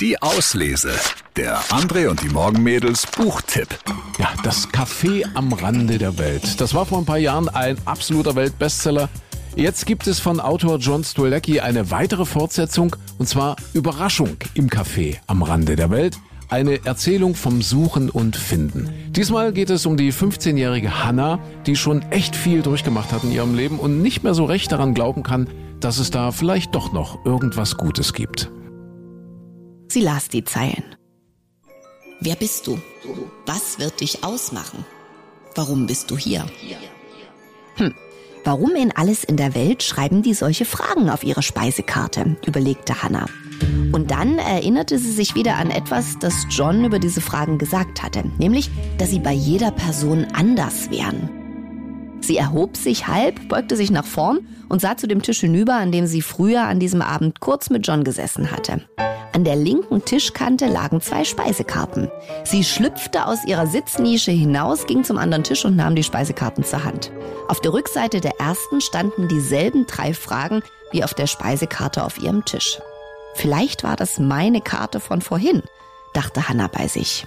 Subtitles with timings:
[0.00, 0.92] Die Auslese.
[1.36, 3.68] Der André und die Morgenmädels Buchtipp.
[4.18, 6.58] Ja, das Café am Rande der Welt.
[6.58, 9.10] Das war vor ein paar Jahren ein absoluter Weltbestseller.
[9.56, 15.18] Jetzt gibt es von Autor John Stolecki eine weitere Fortsetzung, und zwar Überraschung im Café
[15.26, 16.16] am Rande der Welt.
[16.48, 18.88] Eine Erzählung vom Suchen und Finden.
[19.10, 23.54] Diesmal geht es um die 15-jährige Hannah, die schon echt viel durchgemacht hat in ihrem
[23.54, 25.46] Leben und nicht mehr so recht daran glauben kann,
[25.78, 28.50] dass es da vielleicht doch noch irgendwas Gutes gibt.
[29.90, 30.84] Sie las die Zeilen.
[32.20, 32.78] Wer bist du?
[33.44, 34.84] Was wird dich ausmachen?
[35.56, 36.46] Warum bist du hier?
[37.74, 37.92] Hm.
[38.44, 42.36] Warum in alles in der Welt schreiben die solche Fragen auf ihre Speisekarte?
[42.46, 43.26] überlegte Hannah.
[43.90, 48.22] Und dann erinnerte sie sich wieder an etwas, das John über diese Fragen gesagt hatte,
[48.38, 51.28] nämlich, dass sie bei jeder Person anders wären.
[52.20, 55.90] Sie erhob sich halb, beugte sich nach vorn und sah zu dem Tisch hinüber, an
[55.90, 58.82] dem sie früher an diesem Abend kurz mit John gesessen hatte.
[59.40, 62.10] An der linken Tischkante lagen zwei Speisekarten.
[62.44, 66.84] Sie schlüpfte aus ihrer Sitznische hinaus, ging zum anderen Tisch und nahm die Speisekarten zur
[66.84, 67.10] Hand.
[67.48, 72.44] Auf der Rückseite der ersten standen dieselben drei Fragen wie auf der Speisekarte auf ihrem
[72.44, 72.80] Tisch.
[73.32, 75.62] Vielleicht war das meine Karte von vorhin,
[76.12, 77.26] dachte Hannah bei sich.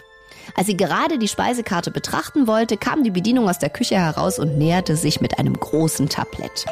[0.53, 4.59] Als sie gerade die Speisekarte betrachten wollte, kam die Bedienung aus der Küche heraus und
[4.59, 6.67] näherte sich mit einem großen Tablett.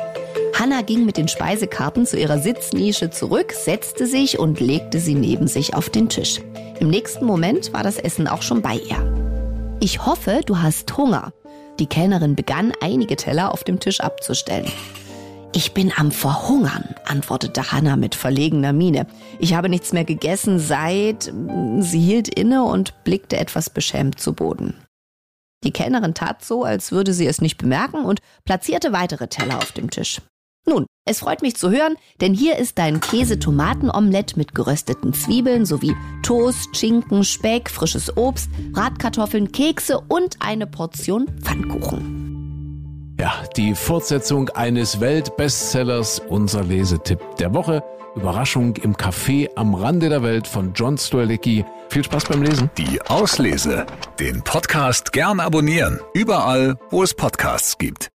[0.62, 5.48] Hannah ging mit den Speisekarten zu ihrer Sitznische zurück, setzte sich und legte sie neben
[5.48, 6.40] sich auf den Tisch.
[6.80, 9.80] Im nächsten Moment war das Essen auch schon bei ihr.
[9.80, 11.34] Ich hoffe, du hast Hunger.
[11.80, 14.72] Die Kellnerin begann, einige Teller auf dem Tisch abzustellen.
[15.56, 19.08] Ich bin am Verhungern, antwortete Hannah mit verlegener Miene.
[19.40, 21.34] Ich habe nichts mehr gegessen seit.
[21.80, 24.76] Sie hielt inne und blickte etwas beschämt zu Boden.
[25.64, 29.72] Die Kellnerin tat so, als würde sie es nicht bemerken und platzierte weitere Teller auf
[29.72, 30.22] dem Tisch.
[30.72, 35.94] Nun, es freut mich zu hören, denn hier ist dein Käse-Tomaten-Omelett mit gerösteten Zwiebeln sowie
[36.24, 43.18] Toast, Schinken, Speck, frisches Obst, Bratkartoffeln, Kekse und eine Portion Pfannkuchen.
[43.20, 47.84] Ja, die Fortsetzung eines Weltbestsellers, unser Lesetipp der Woche.
[48.16, 51.66] Überraschung im Café am Rande der Welt von John Stolecki.
[51.90, 52.70] Viel Spaß beim Lesen.
[52.78, 53.86] Die Auslese.
[54.22, 56.00] Den Podcast gern abonnieren.
[56.14, 58.10] Überall, wo es Podcasts gibt.